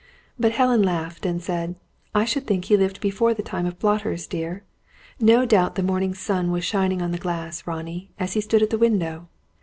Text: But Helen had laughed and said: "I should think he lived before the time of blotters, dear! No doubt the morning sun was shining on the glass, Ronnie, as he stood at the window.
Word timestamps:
But 0.39 0.53
Helen 0.53 0.79
had 0.79 0.87
laughed 0.87 1.25
and 1.27 1.43
said: 1.43 1.75
"I 2.15 2.25
should 2.25 2.47
think 2.47 2.65
he 2.65 2.75
lived 2.75 3.01
before 3.01 3.35
the 3.35 3.43
time 3.43 3.67
of 3.67 3.77
blotters, 3.77 4.25
dear! 4.25 4.63
No 5.19 5.45
doubt 5.45 5.75
the 5.75 5.83
morning 5.83 6.15
sun 6.15 6.49
was 6.49 6.65
shining 6.65 7.03
on 7.03 7.11
the 7.11 7.19
glass, 7.19 7.67
Ronnie, 7.67 8.09
as 8.19 8.33
he 8.33 8.41
stood 8.41 8.63
at 8.63 8.71
the 8.71 8.79
window. 8.79 9.27